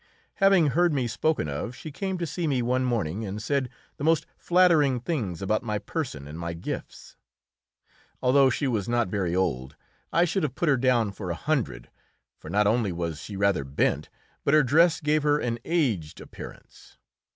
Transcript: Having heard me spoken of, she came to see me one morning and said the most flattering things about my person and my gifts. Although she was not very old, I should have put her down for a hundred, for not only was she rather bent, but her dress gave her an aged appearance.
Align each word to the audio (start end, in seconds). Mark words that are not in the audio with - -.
Having 0.37 0.69
heard 0.69 0.93
me 0.93 1.05
spoken 1.05 1.47
of, 1.47 1.75
she 1.75 1.91
came 1.91 2.17
to 2.17 2.25
see 2.25 2.47
me 2.47 2.63
one 2.63 2.83
morning 2.83 3.23
and 3.23 3.39
said 3.39 3.69
the 3.97 4.03
most 4.03 4.25
flattering 4.35 4.99
things 4.99 5.43
about 5.43 5.61
my 5.61 5.77
person 5.77 6.27
and 6.27 6.39
my 6.39 6.53
gifts. 6.55 7.17
Although 8.19 8.49
she 8.49 8.67
was 8.67 8.89
not 8.89 9.09
very 9.09 9.35
old, 9.35 9.75
I 10.11 10.25
should 10.25 10.41
have 10.41 10.55
put 10.55 10.69
her 10.69 10.77
down 10.77 11.11
for 11.11 11.29
a 11.29 11.35
hundred, 11.35 11.91
for 12.35 12.49
not 12.49 12.65
only 12.65 12.91
was 12.91 13.21
she 13.21 13.35
rather 13.35 13.63
bent, 13.63 14.09
but 14.43 14.55
her 14.55 14.63
dress 14.63 15.01
gave 15.01 15.21
her 15.21 15.37
an 15.37 15.59
aged 15.65 16.19
appearance. 16.19 16.97